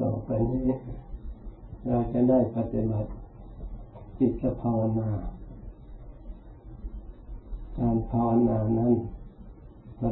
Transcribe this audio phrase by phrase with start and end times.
[0.00, 0.68] ต่อไปนี้
[1.86, 3.10] เราจะได้ปฏิบัติ
[4.18, 5.10] จิตภาวนา
[7.78, 8.92] การภาวนานั้น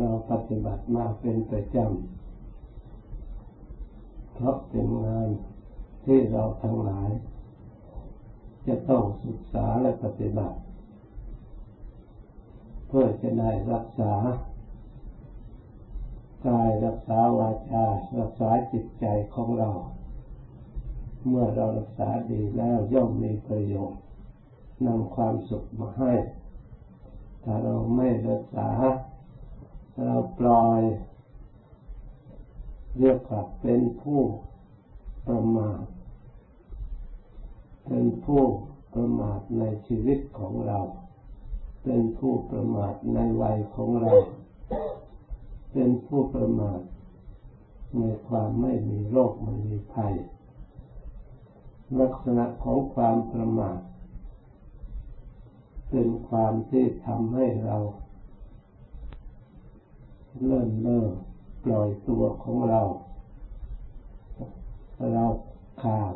[0.01, 5.29] เราปฏิบัติมาเป็นประจำเพราะเป็นงาน
[6.05, 7.11] ที่เราทั้งหลาย
[8.67, 10.57] จะต้องศึกษาและปฏิบัติ
[12.89, 14.13] เพื่อจะได้รักษา
[16.47, 17.85] กายรักษาวาจา
[18.19, 19.71] รักษาจิตใจของเรา
[21.27, 24.03] เมื่อเรารักษาดีแล้วย่อมมีประโยชน์
[24.87, 26.13] นำความสุขมาให้
[27.45, 28.69] ถ้าเราไม่รักษา
[30.05, 30.81] เราปล่อย
[32.99, 34.21] เรียกว่าเป็นผู้
[35.27, 35.83] ประมาท
[37.87, 38.43] เป็นผู้
[38.95, 40.79] ประมาทในชีวิตของเรา
[41.85, 44.13] เป็นผู้ประมาทในวัยของเรา
[45.73, 46.81] เป็นผู้ประมาท
[47.99, 50.15] ในความไม่มีโรคไม่มีภัย
[52.01, 53.79] ลักษณะของความประมาท
[55.91, 57.77] เป็นความที่ทำให้เรา
[60.45, 61.07] เลื่อนเล่อ
[61.65, 62.81] ปล่อยตัวของเรา
[65.13, 65.25] เรา
[65.83, 66.15] ขาด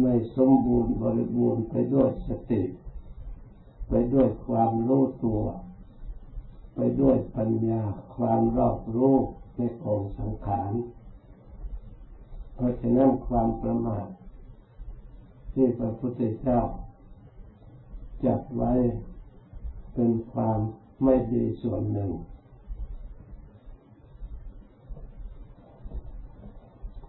[0.00, 2.62] ไม่สมบูรณ์บริบูรณ์ไปด้วยสติ
[3.88, 5.42] ไปด้วยความรู้ตัว
[6.78, 7.82] ไปด้วยปัญญา
[8.16, 9.14] ความรอบรู้
[9.56, 10.72] ในกองสังขาร
[12.54, 14.06] เพราะฉะนั้นความประมาท
[15.52, 16.60] ที่พระพุทธเจ้า
[18.24, 18.72] จัดไว้
[19.94, 20.58] เป็นความ
[21.04, 22.10] ไม่ดีส่วนหนึ่ง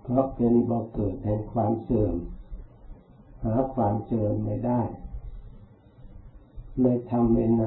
[0.02, 2.16] เพราะเป็นบ่อเกิดแห่งความเสื่อม
[3.44, 4.82] หาความเจริญไม่ได้
[6.82, 7.24] ในธรรม
[7.60, 7.66] ใน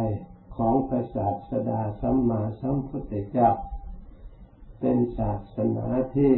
[0.57, 3.51] ของพระศาสดาสัมมาสัมพุทธเจ้า
[4.81, 6.33] เป็นศาสนาที่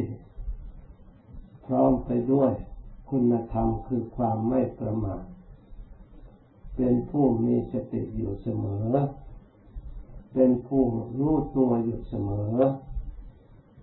[1.67, 2.51] พร้อมไปด้วย
[3.11, 5.25] คุณธรรมคือความไม่ประมาท
[6.77, 8.89] เป็นผู้มีสติอยู่เสมอ
[10.34, 10.84] เป็นผู้
[11.19, 12.56] รู้ตัวอยู่เสมอ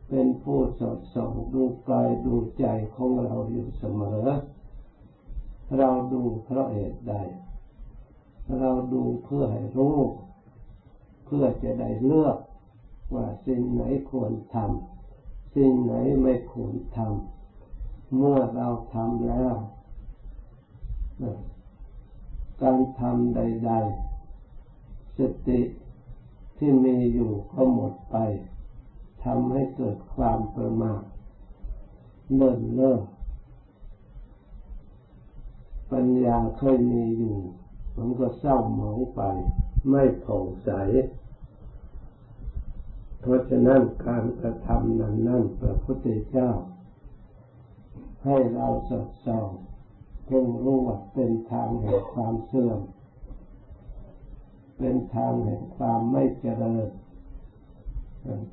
[0.10, 4.24] เป็นผู้สอดส่องดูกายดูใจของเราอยู่เสมอ
[5.78, 7.14] เราดูเพราะเหตุใด
[8.58, 9.98] เราดูเพื่อให้รู้
[11.26, 12.38] เพื่อจะได้เลือก
[13.16, 19.56] ว่าสิ่งไหนควรทำสิ่งไหนไม่ควรทำเมื่อเราทำแล้ว
[22.62, 23.72] การทำใด
[24.46, 25.62] ๆ สติ
[26.58, 28.16] ที่มีอยู่ก็หมดไป
[29.24, 31.02] ทำให้เกิดความประมาท
[32.36, 33.00] เลินเล่อ
[35.92, 37.38] ปัญญาเคยมีอยู่
[37.98, 39.22] มันก็เศร้าหมองไป
[39.90, 40.70] ไม่ผ่องใส
[43.20, 46.50] เพราะฉะนั้นการกระทำนั้นนั่นพระพุทธเจ้า
[48.26, 49.50] ให้เราสดส่อง
[50.26, 52.80] เพ่งรู้ว่าเป็นทางแห่งความเสื่อม
[54.78, 56.88] เป็นทางแห่งความไม่เจริญ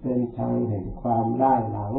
[0.01, 1.95] เป็นทางแห่งความล่าหลัง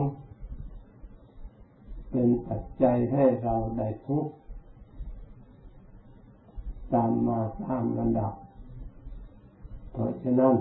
[2.11, 4.33] เป็นปัจจัยให้เราได้ทุกข์
[6.93, 8.33] ตามมาตามระดับ
[9.91, 10.55] เพราะฉะนั้น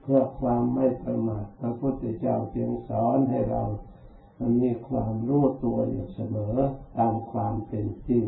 [0.00, 3.62] เพื่อความไม่ประมาทพระพุทธเจ้าจึงสอนให้เรา
[4.62, 6.56] มีความรู้ตัวอยู่เสมอ
[6.98, 8.24] ตามความเป็นจริง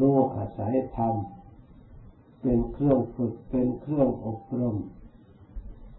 [0.00, 1.14] รู้อาศัยธรรม
[2.42, 4.76] เป็นเครื่องฝึกเป็นเครื่องอบรม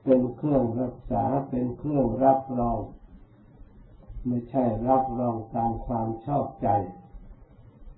[0.04, 2.80] เป็นเครื่องรักษาเป็นเครื่องรับรอง
[4.26, 6.68] ไม่ใช่รับรองตามความชอบใจ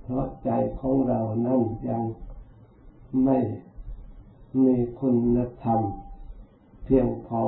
[0.08, 2.04] เพราะใจของเรานั่นยัง
[3.24, 3.40] ไม่
[4.64, 5.82] มีคุณธรรม
[6.84, 7.44] เพียงพอ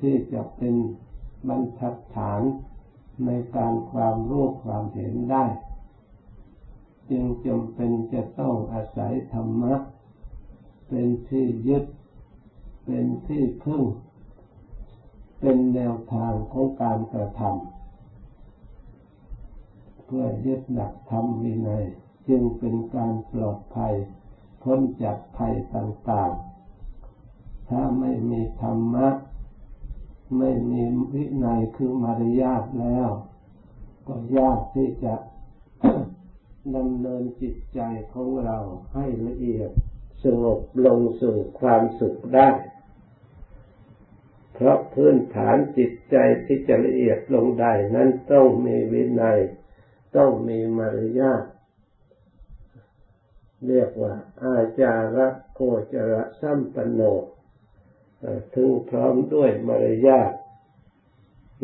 [0.00, 0.74] ที่จะเป็น
[1.48, 2.42] บรรทัดฐาน
[3.24, 5.44] ในการความรู้ความเห็นได้
[7.10, 9.74] จึงจำเป็นจะต้องอาศัยธรรมะ
[10.88, 11.84] เป็นที่ยึด
[12.84, 13.82] เป็นที่พึ่ง
[15.40, 17.81] เป็นแนวทางของการกระทำ
[20.14, 21.84] พื่อยึดหลักธรรมวินัย
[22.28, 23.94] จึงเป็นการปลอดภัย
[24.62, 29.08] พ้นจากภัยต่างๆ ถ้าไม่มีธรรมะ
[30.38, 30.82] ไม่มี
[31.14, 33.08] วินัยคือมารยาทแล้ว
[34.06, 35.14] ก็ยากที่จะ
[36.76, 37.80] ดำเนินจิตใจ
[38.12, 38.58] ของเรา
[38.94, 39.70] ให้ละเอียด
[40.24, 42.48] สงบลงสู่ความสุขได้
[44.52, 46.16] เพราะพื้นฐานจิตใจ
[46.46, 49.40] ที่จะละเอียดลงได้นั้นต้องมีวินัย
[50.16, 51.44] ต้องมีมารยาท
[53.66, 55.60] เรียกว่าอาจาระโค
[55.92, 57.00] จระสัมปันโน
[58.54, 60.32] ถึงพร้อมด้วยมารยาท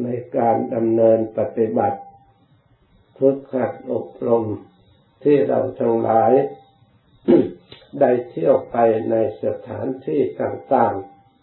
[0.02, 1.98] ในการดำเนินปฏิบัติ
[3.18, 4.44] ฝึกหัดอบรม
[5.22, 6.32] ที่เราทั้งหลาย
[8.00, 8.76] ได้เที่ยวไป
[9.10, 9.14] ใน
[9.44, 10.94] สถานที่ต่าง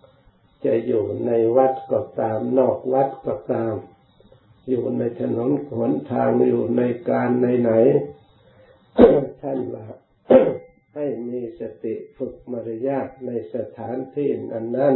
[0.08, 3.74] ๆ จะอยู่ในวัดก็ตามนอกวัดก็ตาม
[4.70, 7.72] อยู่ในถนนหนทางอยู่ในการในไหน
[9.42, 9.86] ท่านว่า
[10.96, 14.96] ให้มีสติฝึกมารยาทในสถานที่นั้นนั้น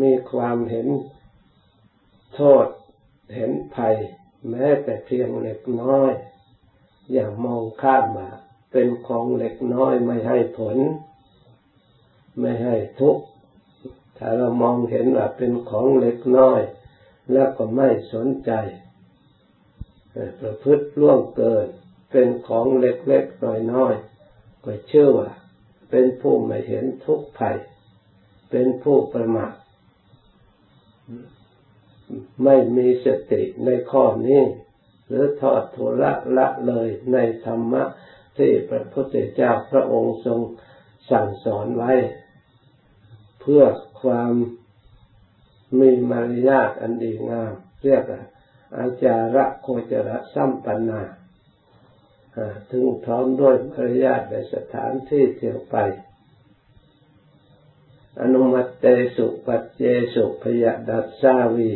[0.00, 0.88] มีความเห็น
[2.34, 2.66] โทษ
[3.36, 3.94] เห็นภัย
[4.50, 6.12] แม้แต่เพียงเล็กน้อย
[7.12, 8.28] อย่ามองข้ามมา
[8.72, 10.78] เป็นของเล็กน้อยไม่ให้ผล
[12.40, 13.24] ไม่ให้ทุกข์
[14.18, 16.60] ถ้าเรามองเห็นว่าเป็นของเล็กน้อย
[17.32, 18.52] แล้วก็ไม่สนใจ
[20.40, 21.66] ประพฤติล่วงเกิน
[22.10, 25.30] เป็นของเล็กๆน้อยๆก็เชื่อว่า
[25.90, 27.56] เป็นผู้ไม่เห็นทุกข์ภัย
[28.50, 29.52] เป็นผู้ประมาท
[32.44, 34.42] ไม่มีสติในข้อนี้
[35.06, 37.16] หรือทอดทุละละเลยใน
[37.46, 37.82] ธรรมะ
[38.36, 40.40] ที่พระพุทธเจ้าพระองค์ทรง
[41.10, 41.92] สั่งสอนไว้
[43.40, 43.64] เพื่อ
[44.02, 44.32] ความ
[45.78, 47.52] มีมารยาทอันดีงาม
[47.82, 48.04] เรียก
[48.76, 51.02] อาจาระโคจระสัมปันนา
[52.70, 55.76] ถึงพร้อมด้วยมารยาทในสถานที่เที่ยวไป
[58.20, 58.86] อนุมัติเต
[59.16, 59.82] สุปัจเจ
[60.14, 61.72] สุพยดัสสาวี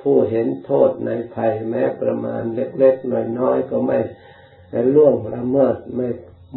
[0.00, 3.98] ผู้เห็นโทษในภัยแม้ประมาณเล็กๆน้อยๆก็ไม่
[4.94, 6.08] ล่วงละเมิดไม่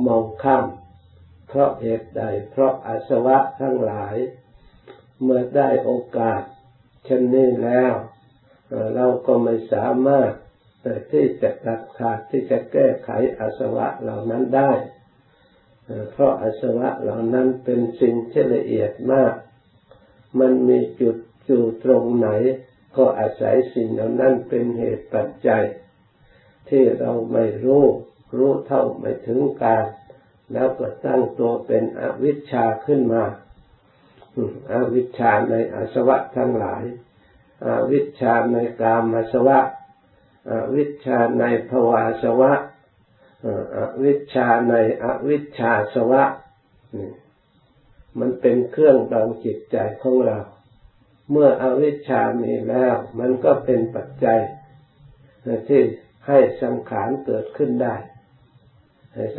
[0.06, 0.65] มองข้าม
[1.47, 4.15] เพราะเหตุใด เพราะอาสวะทั้งหลาย
[5.23, 6.41] เมื่อได้โอกาส
[7.06, 7.94] เช่นนี้แล้ว
[8.95, 10.31] เราก็ไม่สามารถ
[11.12, 13.09] ที่จะตัดขาดที่จะแก้ไข
[13.39, 14.71] อาสวะเหล่านั้นได้
[16.12, 19.33] เพราะอาสวะเหล่านั้นเป็นสิ่งที่ละเอียดมาก
[20.39, 22.29] มันมีจุดอยู่ตรงไหน
[22.97, 25.63] ก็อาศัยสิ่งเหล่านั้นเป็นเหตุปัจจัย
[26.69, 27.85] ที่เราไม่รู้
[28.38, 29.85] รู้เท่าไม่ถึงการ
[30.53, 33.23] แล้วก็ตั้งตัวเป็นอวิชชาขึ้นมา
[34.72, 36.83] อวิชชาในอาสวะทั้งหลาย
[37.66, 39.60] อวิชชาในกามอาสวะ
[40.75, 42.54] วิชชาในภวาสวะ
[44.04, 44.74] วิชชาใน
[45.04, 46.24] อวิชชาสวะ
[48.19, 50.38] มันเป็นเครื่องดองจิตใจของเรา
[51.31, 54.39] เมื่ออวิชชามีแล้ว มันก็เป็นปัจจัย
[55.68, 55.81] ที่
[56.28, 57.95] ให้สังขารเกิดขึ้นได้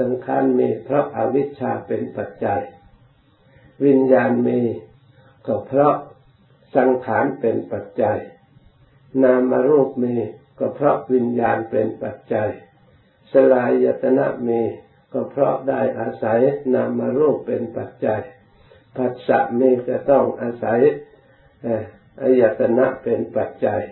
[0.01, 2.63] สังขารมีเพราะอาวิชชาเป็นปัจจัย
[3.85, 4.61] วิญญาณมี
[5.47, 5.95] ก็เพราะ
[6.77, 8.19] สังขารเป็นปัจจัย
[9.23, 10.15] นามรูปมี
[10.59, 12.51] ก็เพราะวิญญาณเป็นปัจจัย
[13.33, 14.61] สลายตนะมี
[15.13, 16.41] ก็เพราะได้อาศัย
[16.75, 18.23] นามารูปเป็นปัจจัย
[18.97, 20.81] ผัสสะมีก็ต้องอาศัย
[22.23, 23.83] อายตนะเป็นปัจจัย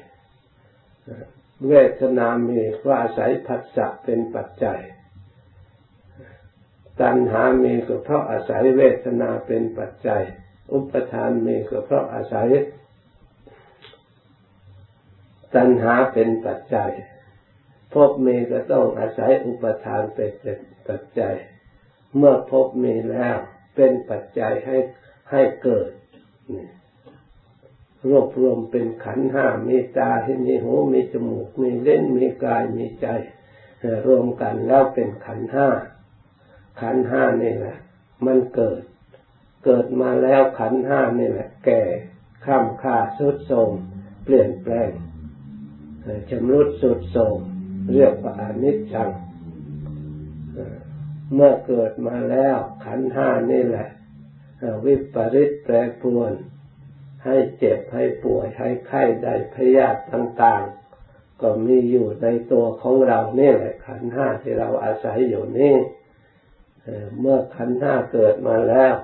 [1.68, 4.80] เวทนามีก็อาศัยผัสสะเป็นปัจจัย
[7.00, 10.24] ตัณหามีก็เพราะอาศัยเวทนาเป็นปัจจัย
[10.72, 12.48] อุปทานมีก็เพราะอาศัย
[15.54, 16.90] ตัณหาเป็นปัจจัย
[17.92, 20.30] พบมีก็ต้องอาศัยอุปทานเป็น
[20.88, 21.34] ปัจจัย
[22.16, 23.36] เมื่อพบมีแล้ว
[23.74, 24.76] เป็นปัจจัยให้
[25.30, 25.90] ให้เกิด
[28.08, 33.06] รวบรวมเป็นขันห้ามีตาที่มีหูมีจมูก มีเล่นมีกายมีใจ
[34.06, 35.68] รวมกันแล้วเป็นขันห้า
[36.80, 37.76] ขันห้านี่แหละ
[38.26, 38.80] มันเกิด
[39.64, 41.82] เกิดมาแล้วขันห้านี่แหละ แก่
[42.44, 43.70] ข้ามค่าสุดโทม
[44.24, 44.90] เปลี่ยนแปลง
[46.30, 47.38] ชำรุดสุดโทม
[47.92, 49.10] เรียกว่าอนิจจัง
[51.34, 53.88] เมื่อเกิดมาแล้วขันห้านี่แหละ
[54.84, 56.32] วิปริตแปรปรวน
[57.24, 65.76] ให้เจ็บให้ป่วยให้ไข้ได้พยาธิต่างๆ ก็มีอยู่ในตัวของเรานี่แหละขันห้าที่เราอาศัยอยู่นี่
[67.20, 68.94] เมื่อขันห้าเกิดมาแล้ว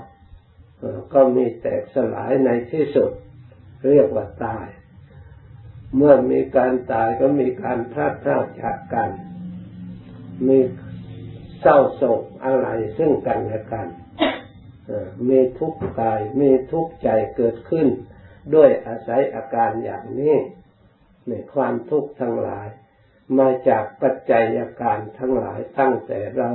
[1.14, 3.10] ก็มีแตกสลายในที่สุด
[3.88, 4.66] เรียกว่าตาย
[5.96, 9.10] เมื่อมีการตายก็มีการพลาดพลาดจากกัน
[10.46, 10.58] มี
[11.60, 12.68] เศร้าโศกอะไร
[12.98, 13.88] ซึ่งกันและกัน
[15.28, 17.88] มีทุกข์กายมีทุกข์ใจเกิดขึ้น
[18.54, 20.36] ด้วยอาศัยอาการอย่างนี้
[21.28, 22.68] ในความทุกข์ทั้งหลาย
[23.38, 26.50] มาจากปัจจัยอาการทั้งหลายตั้งแต่เรา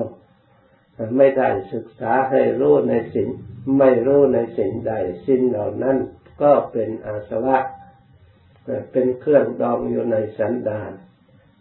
[1.17, 3.29] ไม่ได้ศึกษาให้รู้ในสิ่ง
[3.79, 4.93] ไม่รู้ในสิ่งใด
[5.27, 5.97] สิ่งเหล่านั้น
[6.41, 7.57] ก็เป็นอาสวะ
[8.91, 10.91] เป็นเครื่องดองอยู่ในสันดาน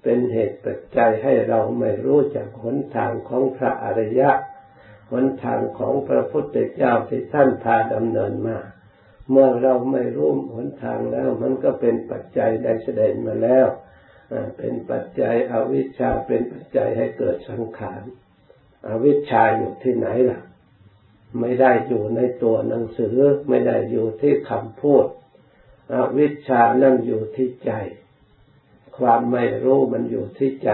[0.03, 4.31] เป็นเหตุปัจจัยให้เราไม่รู้จักหนทางของพระอริยะ
[5.13, 8.59] หนทางของพระพุทธเจ้าที่ท่านพาดำเนินมา
[9.31, 13.67] เมื่อเราไม่รู้หนทางแล้ว มันก็เป็นปัจจัยได้แสดงมาแล้ว
[14.59, 18.03] เป็นปัจจัยอวิชชาเป็นปัจจัยให้เกิดสังขาร
[18.87, 20.41] อวิชชาอยู่ที่ไหนล่ะ
[21.39, 23.17] ไม่ได้อยู่ในตัวหนังสือ
[23.49, 25.07] ไม่ได้อยู่ที่คำพูด
[25.93, 27.73] อวิชชานั่นอยู่ที่ใจ
[28.99, 30.71] ความไม่รู้มันอยู่ที่ใจ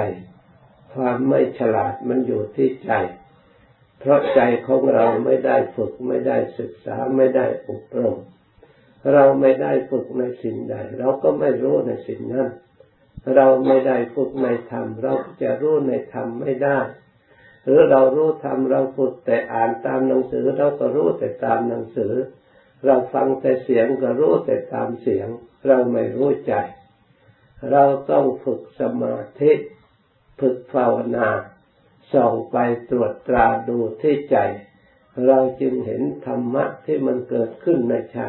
[0.94, 2.92] ความไม่ฉลาดมันอยู่ที่ใจ
[3.98, 8.18] เพราะใจของเราไม่ได้ฝึก ไม่ได้ศึกษาไม่ได้อบรม
[9.12, 12.48] เราไม่ได้ฝึกในสิ่งใด เราก็ไม่รู้ในสิ่งนั้น
[13.34, 16.78] เราไม่ได้ฝึกในธรรม เราจะรู้ในธรรมไม่ได้
[17.66, 22.12] หรือเรารู้ธรรมเราฝึกแต่อ่านตามหนังสือเราก็รู้แต่ตามหนังสือ
[22.84, 25.28] เราฟังแต่เสียงก็รู้แต่ตามเสียง
[25.66, 26.54] เราไม่รู้ใจ
[27.70, 29.52] เราต้องฝึกสมาธิ
[30.40, 31.28] ฝึกภาวนา
[32.12, 32.56] ส่องไป
[32.90, 34.38] ตรวจตราดูที่ใจ
[35.26, 38.20] เราจึงเห็นธรรมะที่มันเกิดขึ้นในใจ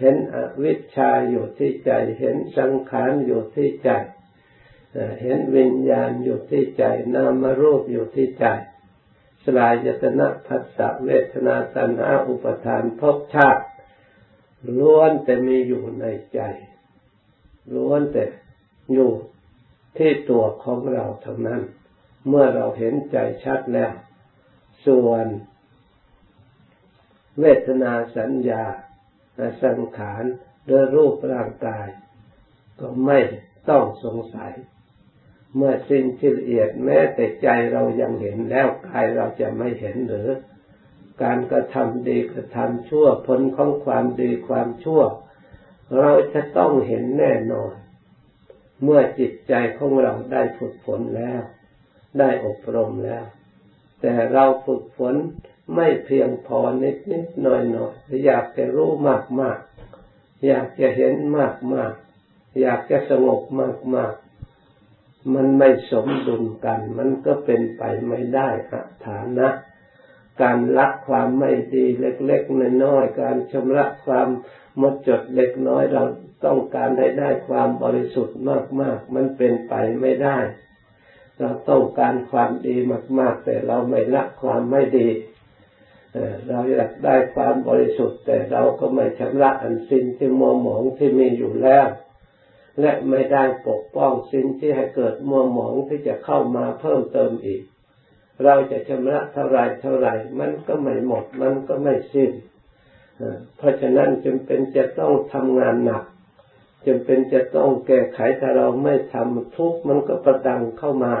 [0.00, 3.90] เห็นอวิชชาอยู่ที่ใจ เห็นสังขารอยู่ที่ใจ
[5.20, 8.46] เห็นวิญญาณอยู่ที่ใจนามรูปอยู่ที่ใจ
[9.44, 13.64] สลายยตนะพัสสะเวทนาสัญหาอุปทานภพชาติ
[14.78, 16.40] ล้วนแต่มีอยู่ในใจ
[17.74, 18.24] ล้วนแต่
[18.92, 19.12] อยู่
[19.98, 21.62] ที่ตัวของเราเท่านั้น
[22.28, 23.92] เมื่อเราเห็นใจชัดแล้ว
[24.86, 25.26] ส่วน
[27.40, 28.64] เวทนาสัญญา
[29.62, 30.24] สังขาร
[30.66, 31.88] โดยรูปร่างกาย
[32.80, 33.18] ก็ไม่
[33.68, 34.52] ต้องสงสัย
[35.56, 40.28] เมื่อสิ่งที่ละเอียดแม้แต่ใจเรายังเห็นแล้วกายเราจะไม่เห็นหรือ
[41.22, 45.02] การกระทำดีกระทำชั่วผลของความดีความชั่ว
[45.98, 47.74] เราจะต้องเห็นแน่นอน
[48.82, 51.42] เมื่อจิตใจของเราได้ฝึกฝนแล้ว
[52.18, 53.24] ได้อบรมแล้ว
[54.00, 55.14] แต่เราฝึกฝน
[55.74, 57.92] ไม่เพียงพอนิดนิดหน่อยหน่อย
[58.24, 59.58] อยากจะรู้มากมาก
[60.46, 61.92] อยากจะเห็นมากมาก
[62.60, 64.14] อยากจะสงบมากมาก
[65.34, 68.48] มันไม่สมดุลกัน มันก็เป็นไปไม่ได้
[69.06, 69.48] ฐานะ
[70.42, 74.28] การละความไม่ดีเล็กๆน้อยๆการชำระความ
[74.78, 76.04] หมดจดเล็กน้อยเรา
[76.44, 78.38] ต้องการให้ได้ความบริสุทธิ์
[78.80, 80.38] มากๆ มันเป็นไปไม่ได้
[81.38, 82.76] เราต้องการความดี
[83.18, 85.08] มาก ๆ แต่เราไม่ละความไม่ดี
[86.48, 91.86] เราอยากได้ความบริสุทธิ์ แต่เราก็ไม่ชำระอันสิ่งที่มัวหมองที่มีอยู่แล้ว
[92.80, 97.62] และไม่ได้ปกป้องสิ่งที่ให้เกิดมัวหมองที่จะเข้ามาเพิ่มเติมอีก
[98.44, 100.08] เราจะชำระเท่าไรเท่าไร
[100.38, 102.30] มันก็ไม่หมด มันก็ไม่สิ้น
[103.56, 106.04] เพราะฉะนั้นจึงเป็นจะต้องทำงานหนัก
[106.84, 111.14] จึงเป็นจะต้องแก้ไขถ้าเราไม่ทำทุกมันก็ประดังเข้ามา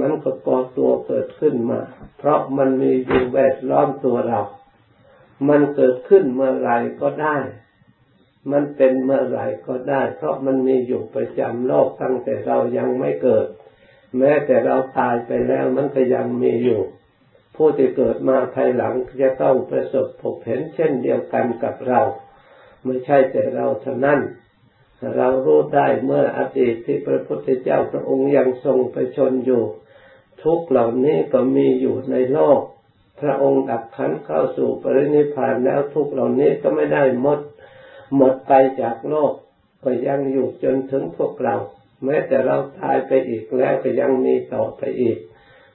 [0.00, 1.80] มันก็ก่อตัวเกิดขึ้นมา
[2.18, 4.40] เพราะมันมีอยู่แวดล้อมตัวเรา
[5.48, 7.36] มันเกิดขึ้นเมื่อไรก็ได้
[8.52, 13.46] มันเป็นเมื่อไรก็ได้ เพราะมันมีอยู่ประจำโลกตั้งแต่เรายังไม่เกิด
[14.18, 16.80] แม้แต่เราตายไปแล้วมันก็ยังมีอยู่
[17.56, 22.00] ผู้ที่เกิดมาภายหลังจะต้องประสบพบเห็นเช่นเดียวกันกับเรา
[22.84, 24.20] ไม่ใช่แต่เราเท่านั้น
[25.16, 29.62] เรารู้ได้เมื่ออดีตที่พระพุทธเจ้าพระองค์ยังทรงไปชนอยู่
[30.42, 32.60] ทุกเหล่านี้ก็มีอยู่ในโลก
[33.20, 37.40] พระองค์ดับขันเข้าสู่ปรินิพานแล้วทุกเหล่านี้ก็ไม่ได้หมด
[38.16, 38.52] หมดไป
[38.82, 39.32] จากโลก
[39.84, 41.56] ก็ยังอยู่จนถึงพวกเรา
[42.04, 45.18] แม้แต่เราตายไปอีกแล้วก็ยังมีต่อไปอีก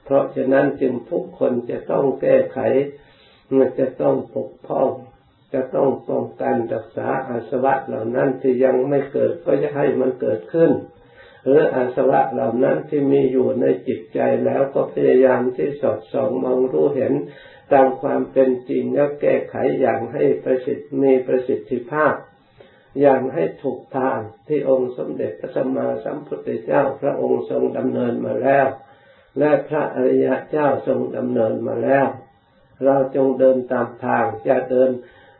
[0.04, 2.58] เพราะฉะนั้นจึงทุกคนจะต้องแก้ไข
[3.56, 4.88] มันจะต้องปกป้อง
[5.54, 10.70] จะต้องป้องกันรักษาอาสวะเหล่านั้นที่ยังไม่เกิดก็จะให้มันเกิดขึ้น
[11.44, 17.12] หรืออาสวะเหล่านั้นที่มีอยู่ในจิตใจแล้วก็พยายามที่สอดส่องมองรู้เห็น
[17.72, 22.14] ตามความเป็นจริงแล้วแก้ไขอย่างให้ประสิทธิ์มีประสิทธิภาพ
[23.00, 24.18] อย่างให้ถูกทาง
[24.48, 28.66] ที่องค์สมเด็จพระสัมมาสัมพุทธเจ้าพระองค์ทรงดำเนินมาแล้ว
[29.38, 32.06] และพระอริยเจ้าทรงดำเนินมาแล้ว
[32.84, 34.90] เราจงเดินตามทางจะเดิน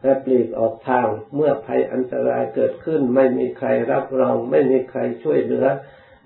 [0.03, 5.67] และปลีกออกทางเมื่อภัยอันตรายเกิดขึ้น ไม่มีใครรับรอง ไม่มีใครช่วยเหลือ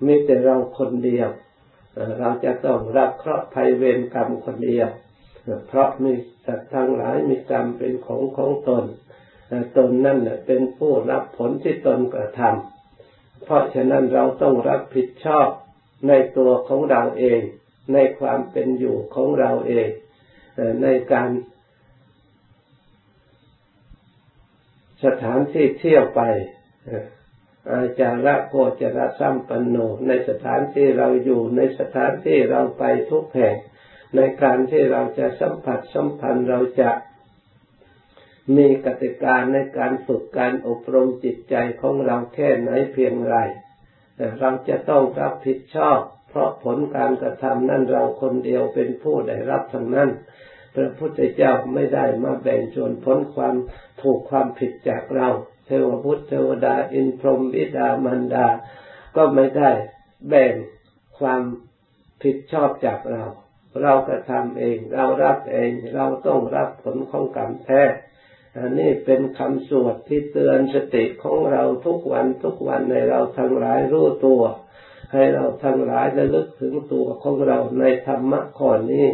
[0.05, 1.29] มีแต่เราคนเดียว
[2.19, 4.89] เราจะต้องรับเคราะห์ภัยเวรกรรมคนเดียว
[5.67, 6.13] เพราะมี
[6.45, 8.85] สัตว์ทั้งหลายมีกรรมเป็นของของตน
[9.77, 15.47] ตนนั่นเป็นผู้รับผลที่ตนกระทำเพราะฉะนั้นเราต้องรับผิดชอบ
[16.07, 17.41] ในตัวของเราเอง
[17.93, 19.87] ในความเป็นอยู่ของเราเอง
[20.83, 21.29] ในการ
[25.05, 26.21] สถานที่เที่ยวไป
[27.71, 33.55] อาจาระโคจระสัมปันโนในสถานที่เราอยู่ในสถานที่เราไปทุกแห่ง
[34.15, 36.91] ในการที่เราจะสัมผัสสัมพันธ์เราจะ
[38.55, 43.35] มีกติกาในการฝึกการอบรมจิตใจของเราแค่ไหนเพียงไร
[44.39, 45.99] เราจะต้องรับผิดชอบ
[46.29, 50.09] เพราะผลการกระทำนั้นเราคนเดียวเป็นผู้ได้รับทั้งนั้น
[50.75, 53.55] พระพุทธเจ้าไม่ได้มาแบ่งส่วนผลความ
[54.01, 55.29] ถูกความผิดจากเรา
[55.65, 58.47] เทวพุทธเทวดาอินพรหมวิดามันดา
[59.15, 59.71] ก็ไม่ได้
[60.29, 60.53] แบ่ง
[61.19, 61.41] ความ
[62.23, 63.23] ผิดชอบจากเรา
[63.83, 67.83] เรากระทำเอง เรารับเอง เราต้องรับผลของกรรมแท้
[68.57, 74.43] อันนี้เป็นคำสวดที่เตือนสติของเราทุกวันทุกวันในเราทั้งหลายรู้ตัว
[75.13, 79.07] ให้เราทั้งหลายระลึกถึงตัวของเราในธรรมะข้อนี้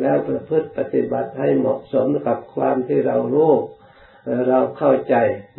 [0.00, 3.52] แล้วประพฤติปฏิบัติให้เหมาะสมกับความที่เรารู้
[4.48, 5.14] เราเข้าใจ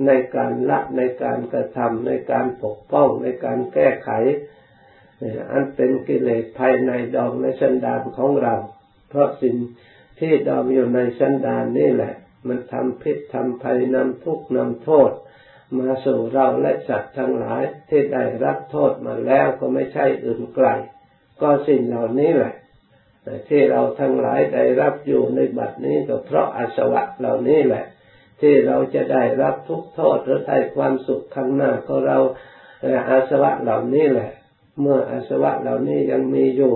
[0.06, 4.10] ในการละในการกระทำในการปกป้องในการแก้ไข
[5.52, 8.56] อันเป็นกิเลสภายในดองในสันดานของเรา
[9.10, 9.56] เพราะสิ่ง
[10.20, 12.14] ที่ดองอยู่ในสันดานนี่แหละ
[12.48, 15.12] มันทำพิษทำภัยนำทุกข์นำโทษ
[15.78, 20.68] มาสู่เราและสัตว์ทั้งหลายที่ได้รับโทษมาแล้วก็ไม่ใช่อื่นไกล
[21.42, 22.54] ก็สิ่งเหล่านี้แหละ
[23.50, 27.86] ที่เราทั้งหลายได้รับอยู่ในบัดนี้ก็เพราะอาสวะเหล่านี้แหละ
[28.42, 32.20] ที่เราจะได้รับทุกโทษหรือได้ความสุขข้างหน้าก็เรา
[33.10, 34.32] อาสวะเหล่านี้แหละ
[34.82, 36.76] เมื่ออาสวะเหล่านี้ยังมีอยู่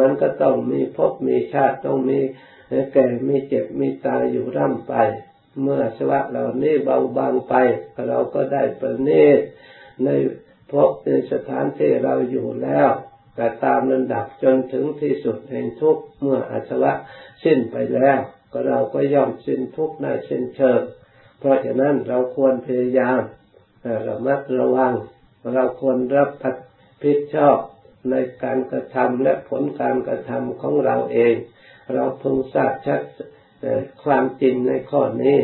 [0.00, 2.18] มันก็ต้องมีภพมีชาติต้องมี
[2.92, 4.94] แก่มีเจ็บมีตายอยู่ร่ำไป
[5.62, 7.54] เมื่ออาสวะเหล่านี้เบาบางไป
[8.08, 9.38] เราก็ได้ประเนต
[10.04, 10.08] ใน
[10.70, 12.88] พบในสถานที่เราอยู่แล้ว
[13.34, 16.92] แต่ตามลำดับจนถึงที่สุดแห่งทุกเมื่ออาสวะ
[17.44, 18.18] สิ้นไปแล้ว
[18.52, 20.80] ก็เราก็ย่อมสิ้นทุกได้สิ้นเชิง
[21.38, 23.20] เพราะฉะนั้นเราควรพยายาม
[24.08, 24.94] ระมัดระวัง
[25.54, 26.30] เราควรรับ
[27.02, 27.58] ผิดชอบ
[28.10, 31.34] ในการกระทำและผลการกระทำของเราเอง
[31.94, 33.00] เราพึงทราบชัด
[34.04, 35.38] ความจริงในข้อนี้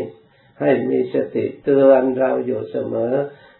[0.60, 3.14] ให้มีสติเตือนเราอยู่เสมอ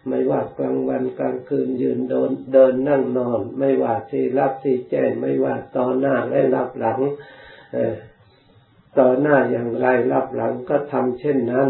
[0.07, 6.99] ไม่ว่ากลางวันกลางคืนยืนเดินเดินนั่งนอน ไม่ว่าที่รับที่แจ้งไม่ว่าต่อหน้าและรับหลัง
[8.99, 11.69] ต่อหน้าอย่างไรรับหลังก็ทำเช่นนั้น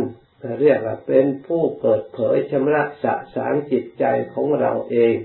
[0.61, 5.15] เรียกว่าเป็นผู้เปิดเผยชำระสะสางจิตใจของเราเอง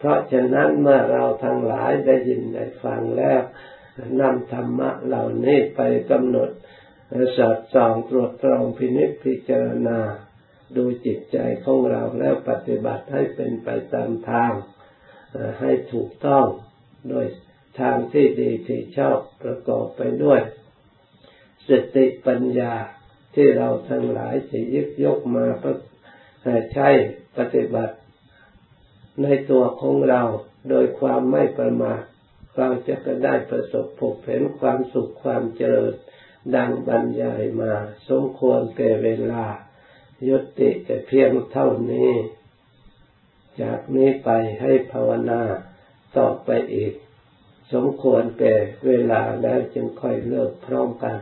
[0.00, 3.40] เพราะฉะนั้นเมื่อเราทั้งหลายได้ยินได้ฟังแล้ว
[4.20, 6.50] นำธรรมะเหล่านี้ไปกำหนด
[7.36, 9.98] สัตว์ส่องตรวจตรองพินิจพิจารณา
[10.76, 14.52] ดูจิตใจของเราแล้วปฏิบัติให้เป็นไปตามทาง
[15.60, 16.46] ให้ถูกต้อง
[17.08, 17.26] โดย
[17.80, 20.40] ทางที่ดีที่ชอบประกอบไปด้วย
[21.68, 22.74] สติปัญญา
[23.34, 25.46] ที่เราทั้งหลายจะยึดยกมา
[26.72, 26.88] ใช้
[27.38, 27.94] ปฏิบัติ
[29.22, 30.22] ในตัวของเรา
[30.68, 32.02] โดยความไม่ประมาท
[32.56, 35.94] เราจะก็ได้ประสบพบเห็นความสุขความเจริญ
[36.56, 37.72] ดังบรรยายมา
[38.08, 39.44] สมควรแก่เวลา
[40.28, 42.12] ยุติแต่เพียงเท่านี้
[43.60, 44.30] จากนี้ไป
[44.60, 45.42] ให้ภาวนา
[46.16, 46.94] ต่อไปอีก
[47.72, 48.54] สมควรแก่
[48.86, 51.16] เวลาแล้วจึงค่อยเลิกพร้อมกัน